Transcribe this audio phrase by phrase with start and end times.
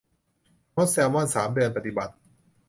[0.75, 2.13] งดแซลมอนสามเดือน ปฏิบัติ